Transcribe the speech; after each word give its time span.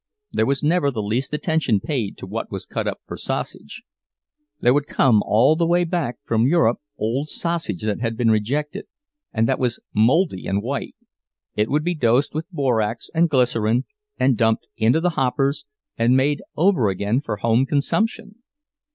There 0.31 0.47
was 0.47 0.63
never 0.63 0.89
the 0.89 1.03
least 1.03 1.31
attention 1.31 1.79
paid 1.79 2.17
to 2.17 2.25
what 2.25 2.51
was 2.51 2.65
cut 2.65 2.87
up 2.87 3.01
for 3.05 3.15
sausage; 3.17 3.83
there 4.59 4.73
would 4.73 4.87
come 4.87 5.21
all 5.27 5.55
the 5.55 5.67
way 5.67 5.83
back 5.83 6.17
from 6.25 6.47
Europe 6.47 6.79
old 6.97 7.29
sausage 7.29 7.83
that 7.83 7.99
had 8.01 8.17
been 8.17 8.31
rejected, 8.31 8.87
and 9.31 9.47
that 9.47 9.59
was 9.59 9.79
moldy 9.93 10.47
and 10.47 10.63
white—it 10.63 11.69
would 11.69 11.83
be 11.83 11.93
dosed 11.93 12.33
with 12.33 12.49
borax 12.51 13.11
and 13.13 13.29
glycerine, 13.29 13.85
and 14.19 14.37
dumped 14.39 14.65
into 14.75 14.99
the 14.99 15.11
hoppers, 15.11 15.67
and 15.99 16.17
made 16.17 16.41
over 16.57 16.89
again 16.89 17.21
for 17.21 17.37
home 17.37 17.67
consumption. 17.67 18.41